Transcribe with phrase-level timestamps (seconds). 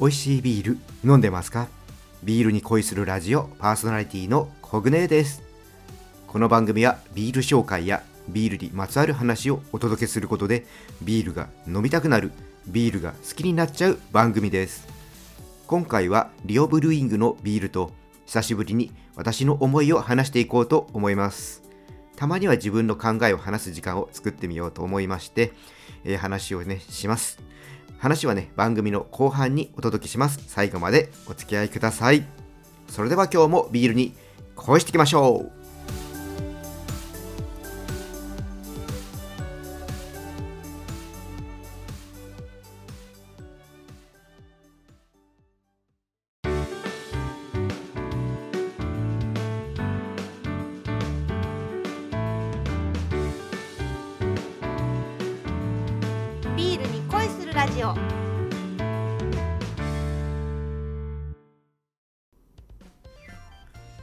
[0.00, 1.66] 美味しいビール飲んでますか？
[2.22, 5.42] ビールに恋するラジオパーソナリティのコグネです。
[6.28, 10.66] この番組はビール紹介やビールにまつわる話をお届けすることで
[11.02, 12.30] ビールが飲みたくなる
[12.68, 14.86] ビールが好きになっちゃう番組です。
[15.66, 17.90] 今回はリオブルーイングのビールと
[18.26, 21.64] 久しぶりに私の思いを話していこうと思います。
[22.14, 25.52] たまには自分の考えを話す時間を作ってみようと思いまして、
[26.04, 27.40] えー、話をねします。
[27.98, 30.40] 話はね番組の後半にお届けします。
[30.46, 32.24] 最後までお付き合いください。
[32.88, 34.14] それでは今日もビールに
[34.56, 35.57] 恋していきましょう。
[57.58, 57.92] ラジオ。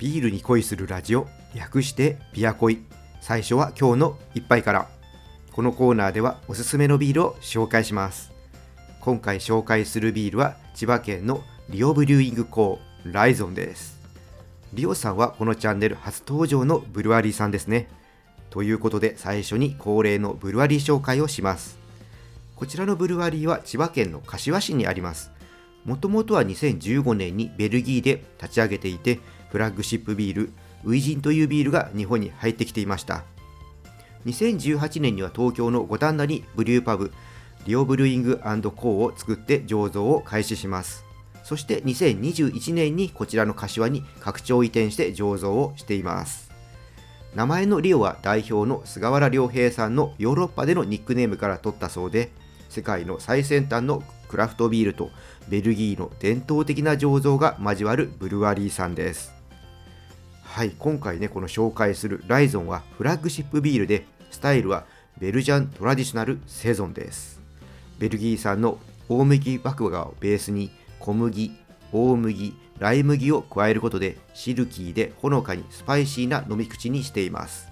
[0.00, 1.28] ビールに恋するラジオ。
[1.54, 2.80] 略してビア恋。
[3.20, 4.88] 最初は今日の一杯から。
[5.52, 8.32] このコーナーではおすすめのビールを紹介します。
[9.00, 13.96] 今回紹介するビールは千葉県のリオブリューイングコーライゾンです。
[14.74, 17.88] リオさんはこのチャンネル初登場のブルワリーさんですね。
[18.50, 21.85] ということで最初に恒例のブルワリー紹介をします。
[22.56, 25.30] こちらのブルワリーは千葉県の柏市にあります。
[25.84, 33.24] もともとは2015年にベルギーで立ち上げていてフラッグシップビールウイジンというビールが日本に入ってきていました。
[34.24, 37.12] 2018年には東京の五反田にブリューパブ
[37.66, 41.04] リオブルーイングコーを作って醸造を開始します。
[41.44, 46.50] そして2021年にこちらの柏に拡張移転して醸造をしています。
[47.34, 52.30] 名前のリオは代表の菅原良平さんのヨーロッパでのニックネームから取ったそうで
[52.68, 55.10] 世界の最先端のクラフトビールと
[55.48, 59.32] ベルギーの伝統的な醸造が交わるブルワリーさんです。
[60.42, 64.86] はい今回ねこの紹介するライゾンはフラッグシップビールでスタイルは
[65.18, 67.40] ベルジャントラディショナルセゾンです。
[67.98, 68.78] ベルギー産の
[69.08, 71.52] 大麦麦芽をベースに小麦
[71.92, 77.68] 大麦ライ麦を加えることでシルキーでほのかにスパイシーな飲み口にしています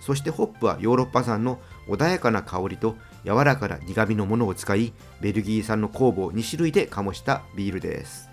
[0.00, 8.28] そしてホップはヨーロッパ産の穏やかな香りと柔らかな苦味のものを使いベルギー産の酵母を2種類で醸したビールです。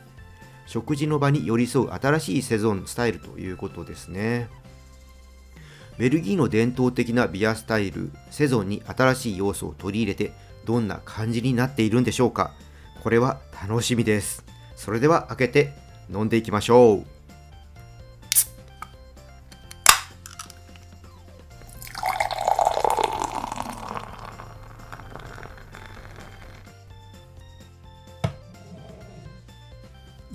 [0.65, 4.49] 食事の場に寄り添う新しいセゾンスタイルということですね。
[5.97, 10.31] ベルギーの伝統的なビアスタイルセゾンに新しい要素を取り入れて
[10.65, 12.53] どんな感じになっているんでしょうか。
[13.03, 14.45] これは楽しみです。
[14.75, 15.73] それでは開けて
[16.11, 17.18] 飲んでいきましょう。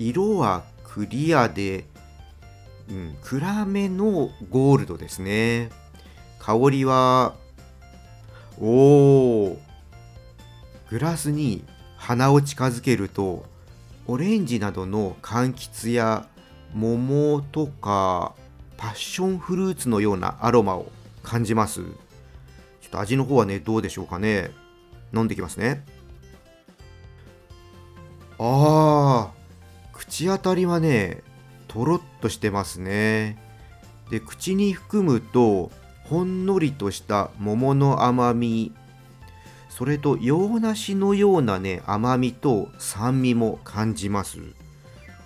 [0.05, 1.85] 色はクリアで、
[2.89, 5.71] うん、暗めのゴールドですね。
[6.37, 7.33] 香りは
[8.61, 9.57] おー
[10.91, 11.63] グラスに
[11.97, 13.45] 鼻を近づけると
[14.05, 16.27] オレンジなどの柑橘や
[16.75, 18.35] 桃とか
[18.77, 20.91] パッションフルーツのようなアロマを
[21.23, 21.81] 感じます。
[21.81, 21.85] ちょ
[22.87, 24.51] っと味の方はねどうでしょうかね。
[25.11, 25.83] 飲んできますね。
[28.37, 28.74] あー。
[30.15, 31.23] 口当たりはね
[31.67, 33.37] とろっとしてますね。
[34.09, 35.71] で口に含むと
[36.05, 38.71] ほんのりとした桃の甘み
[39.67, 44.39] それと洋梨のようなね甘みと酸味も感じます。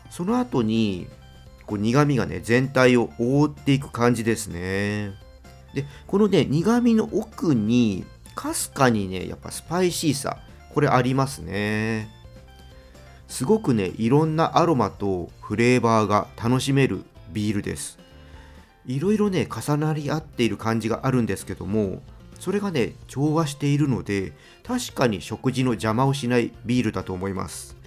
[0.10, 1.08] その後に
[1.68, 5.12] こう苦味がね全体を覆っていく感じですね。
[5.76, 10.40] でこのね苦味の奥にかすかにねやっぱスパイシーさ
[10.74, 12.10] これありますね。
[13.30, 17.98] すごくねいろんなアロマとフレーバーが楽しめるビールです。
[18.86, 22.02] いろいろね重なり合っている感じがあるんですけども
[22.40, 24.34] それがね調和しているので
[24.64, 27.78] 確かに食事の邪魔をしないビールだと思います。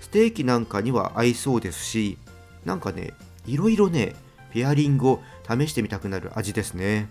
[0.00, 2.18] ステーキなんかには合いそうですし
[2.64, 3.12] なんかね
[3.46, 4.16] いろいろね
[4.52, 7.08] ペアリングを試してみたくなる味ですね。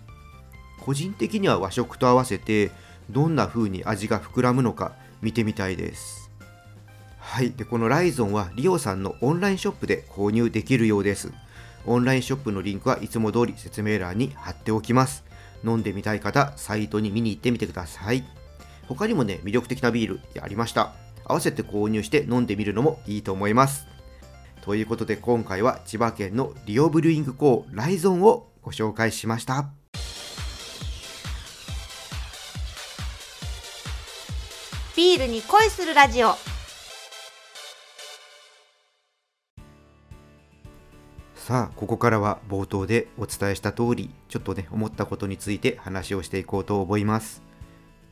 [0.81, 2.71] 個人的には和食と合わせて
[3.11, 6.28] どんな風に味が膨らむのか見てみたいです。
[7.29, 11.31] はいでこのライゾンはリオさんのオンラインショップで購入できるようです
[11.85, 15.29] オンラインショップのリンクはいつも通り説明欄に貼っておきます
[15.63, 18.23] 飲んでみたい方、サイトに見に行ってみてください。
[18.87, 20.93] 他にもね、魅力的なビールありました。
[21.25, 23.85] 合わせて購入して飲んでみるのもいいと思います。
[24.61, 29.69] ということで今回は千葉県のリオブルーイングコーライゾンをご紹介しました。
[34.95, 36.48] ビールに恋するラジオ
[41.49, 47.41] さあここからは冒頭でお伝えした通りちょっとね思ったことについて話をしていこうと思います。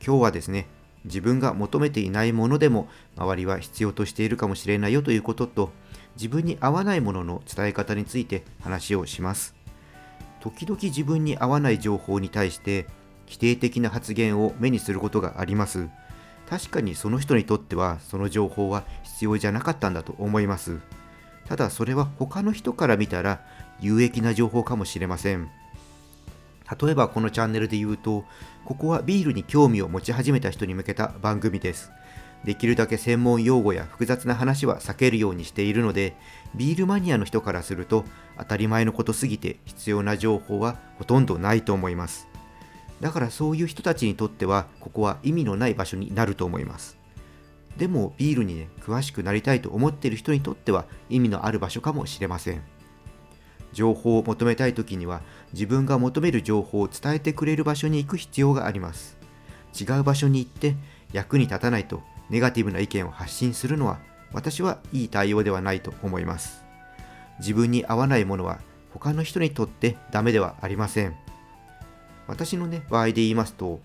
[0.04, 0.66] 今日はですね
[1.06, 5.69] 自分が求めていないものでも周りは必要としているかもしれないよということと
[6.16, 9.54] 自分に合わないものの伝え方について話をします。
[10.40, 12.88] 時々自分に合わない情報に対して
[13.28, 15.90] 否定的な発言を目にすることがあります。
[16.50, 20.80] 確かにその人にとってはその情報は必要じゃなかったんだと思います。
[21.47, 23.41] ただそれは他の人から見たら
[23.79, 25.49] 有益な情報かもしれません。
[26.81, 28.25] 例えばこのチャンネルで言うと
[28.65, 31.91] ここはビールに興味を持ち始めた人に向けた番組です。
[32.44, 36.15] できるだけ専門用語や複雑な話は避けるようにしているので
[36.53, 38.05] ビールマニアの人からすると
[38.38, 42.27] 当たり前のことすぎて必要な情報はほとんどないと思います。
[42.99, 46.96] だからそういう人たちにとってはここは意味のない場所になると思います。
[47.77, 52.62] でもビールにね詳しくなりたいと思っている人にとっては意味のある場所かもしれません。
[53.74, 55.21] 情報を求めたい時には
[55.53, 59.18] 自分が求める情報を伝えてくれる場所に行く必要があります。
[59.79, 60.75] 違う場所に行って
[61.13, 64.00] 役に立たないとネガティブな意見を発信するのは
[64.33, 66.63] 私はいい対応ではないと思います。
[67.39, 68.59] 自分に合わないものは
[68.94, 71.15] 他の人にとってダメではありません。
[72.27, 73.80] 私のね場合で言いますと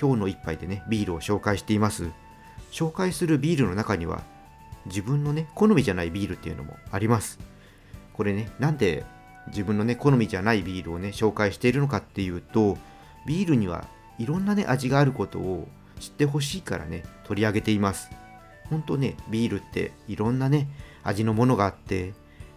[0.00, 2.10] 今日の一杯でねビールを紹介しています。
[2.70, 4.22] 紹介するビールの中には
[4.86, 7.38] 自分のね好みじゃないビールっていうのもあります。
[8.12, 9.04] これねなんで
[9.48, 12.76] 自分のね好みじゃないビールをね紹介しているのかっていうと
[13.26, 13.86] ビールには
[14.18, 15.68] いろんなね味があることを
[16.00, 18.10] 知ってほしいからね取り上げています。
[18.68, 20.68] ほんとねビールっていろんなね
[21.02, 22.12] 味のものがあって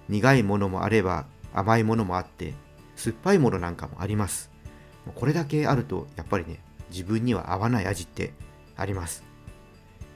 [0.10, 2.54] 苦いものもあれば甘いものもあって
[2.96, 4.52] 酸っぱいものなんかもあります。
[5.16, 6.60] これだけあるとやっぱりね
[6.90, 8.34] 自分には合わない味って
[8.76, 9.24] あります。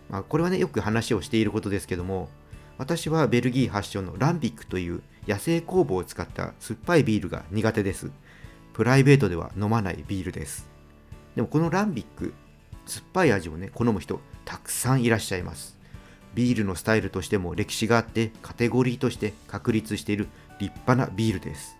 [0.09, 2.29] まあ、これはねよく話をしていることですけども
[2.77, 8.11] 私はベルギー発祥のランビックという野生酵母を使った酸っぱいビールが苦手です。
[8.73, 10.69] プライベートでは飲まないビールです。
[11.35, 12.33] でもこのランビック
[12.85, 15.77] 酸っぱい味をね好む人たくさんいらっしゃいます。
[16.33, 20.27] ビールのスタイルとしても歴史があってカテゴリーとして確立している
[20.59, 21.77] 立派なビールです。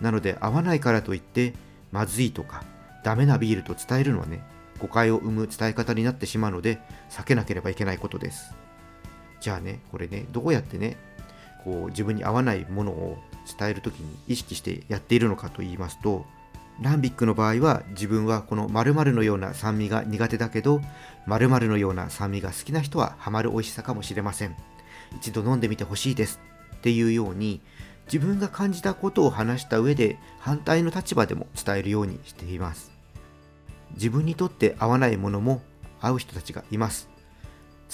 [0.00, 1.52] なので合わないからといって
[1.92, 2.64] まずいとか
[3.04, 4.42] ダメなビールと伝えるのはね
[4.82, 8.52] 誤解を生む伝え方になってしまうので避けなければいけないことです。
[9.40, 10.96] じゃあねこれねどうやってね
[11.64, 13.18] こう自分に合わないものを
[13.58, 16.26] 伝える時に意識してやっているのかと言いますと
[16.80, 20.80] ランビックの場合は自分はこの〇〇のような酸味が苦手だけど
[21.26, 24.56] 〇〇のような酸味が好きな人はハマる美味しさかもしれません。
[25.16, 26.40] 一度飲んでみてほしいです
[26.76, 27.60] っていうように
[28.06, 32.91] 自分が感じたことを話した上で反対の立場でも伝えるようにしています。
[33.94, 35.62] 自分にとって合わないものも
[36.00, 37.08] 合う人たちがいます。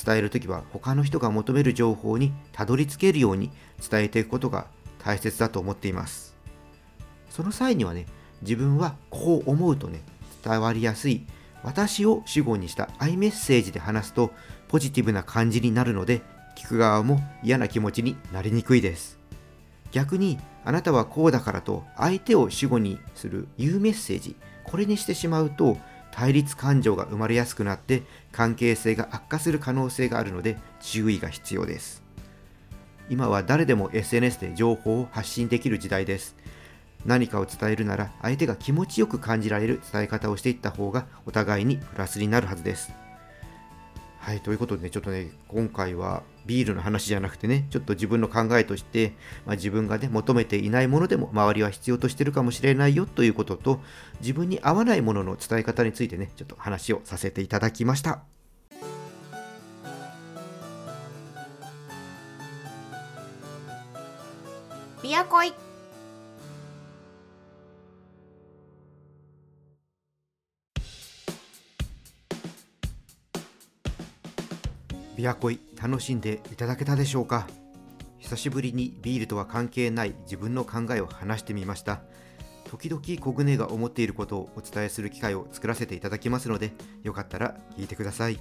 [0.03, 3.51] 伝えるときは他の人が求める情報にたどり着けるように
[3.91, 4.67] 伝えていくことが
[4.99, 6.37] 大切だと思っています。
[7.31, 8.07] その際にはね
[8.43, 10.01] 自分はこう思うとね
[10.45, 11.27] 伝わりやすい。
[11.65, 14.31] 私を主語にしたアイメッセージで話すと
[14.69, 16.23] ポジティブな感じになるので
[16.57, 19.19] 聞く側も嫌な気持ちになりにくいです。
[19.91, 24.37] 逆にあなたはこうだからと相手を主語にする言うメッセージ
[24.71, 25.79] これにしてしまうと
[26.11, 28.03] 対立感情が生まれやすくなって
[28.33, 32.03] 関係性が悪化する可能性があるので注意が必要です。
[33.11, 36.37] 今は誰でも SNS で情報を発信できる時代です。
[37.07, 42.93] 何かを伝えるなら相手が気持ちよく感じられる伝え方をしていった方がお互いにプラスになるはずです。
[44.29, 49.15] はい、ということで、ね、ちょっとね、今回はビールの話じゃなくてね、ちょっと自分の考えとして、
[49.47, 53.81] まあ、自分がね、求めていないものでも周りは必要としてるかもしれないよということと、
[54.21, 58.21] 自分に合わないものの伝え方についてね、ちょっと話をさせていただきました。
[65.03, 65.55] ビアコイ
[75.19, 77.49] ビアコイ楽しんでいただけたでしょうか？
[78.19, 82.03] 久しぶりにビールとは関係ない自分の考えを話してみました。
[82.71, 86.71] 時々コグネが思っていることをお伝えする機会を作らせていただきますので
[87.03, 88.39] よかったら聞いてください。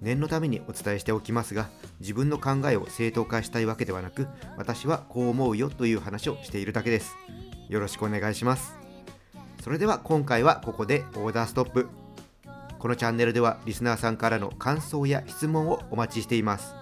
[0.00, 1.68] 念のためにお伝えしておきますが
[2.00, 7.16] 自分の考えを正当化したいわけではなく私はこう思うよという話をしているだけです。
[7.68, 8.78] よろしくお願いします。
[9.62, 11.86] それでは今回はここでオーダーストップ。
[12.78, 16.74] このチャンネルではリスナーさんからの感想や質問をお待ちしています。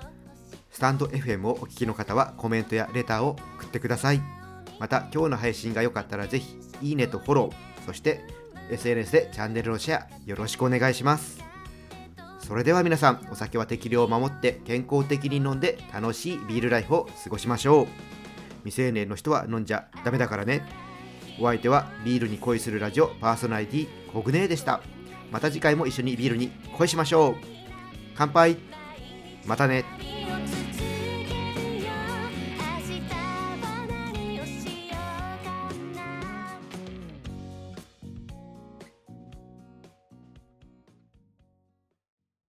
[0.70, 4.20] スタンド FM をお聞きの方はコメントやレターを送ってください。
[4.78, 8.20] また今日の配信が良かったらぜひいいねとフォローそして
[8.70, 11.42] SNS でチャンネルのシェアよろしくお願いします。
[12.40, 17.86] それでは皆さんお酒は適量を守って健康的に飲んで楽しいビールライフを過ごしましょう。
[18.64, 20.62] 未成年の人は飲んじゃダメだからね。
[21.40, 24.82] お相手はビールに恋するラジオパーソナリティコグネーでした。
[25.30, 27.34] また次回も一緒にビールに恋しましょう。
[28.16, 28.56] 乾杯。
[29.46, 29.84] またね。